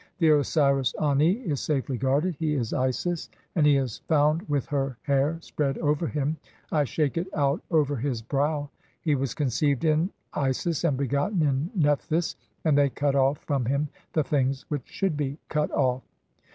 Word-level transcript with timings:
"The 0.17 0.31
Osiris 0.31 0.95
Ani 0.99 1.33
is 1.47 1.59
safely 1.59 1.95
guarded. 1.95 2.35
He 2.39 2.55
is 2.55 2.73
Isis, 2.73 3.29
"and 3.55 3.67
he 3.67 3.77
is 3.77 3.99
found 4.07 4.41
(135) 4.49 4.49
with 4.49 4.65
[her] 4.65 4.97
hair 5.13 5.37
spread 5.41 5.77
over 5.77 6.07
him, 6.07 6.37
I 6.71 6.85
shake 6.85 7.19
"it 7.19 7.27
out 7.35 7.61
over 7.69 7.95
his 7.97 8.23
brow. 8.23 8.71
He 8.99 9.13
was 9.13 9.35
conceived 9.35 9.85
in 9.85 10.09
Isis 10.33 10.83
and 10.83 10.97
begotten 10.97 11.37
"(i36) 11.37 11.43
in 11.43 11.71
Nephthys; 11.79 12.35
and 12.65 12.75
they 12.75 12.89
cut 12.89 13.13
off 13.13 13.43
from 13.43 13.65
him 13.65 13.89
the 14.13 14.23
things 14.23 14.65
which 14.69 14.87
"should 14.87 15.15
be 15.15 15.37
cut 15.49 15.69
off." 15.69 16.01